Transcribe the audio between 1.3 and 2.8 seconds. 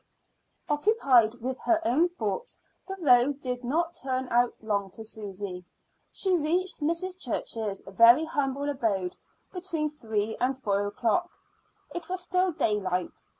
with her own thoughts,